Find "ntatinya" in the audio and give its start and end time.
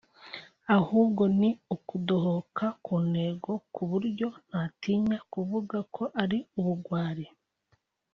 4.49-5.17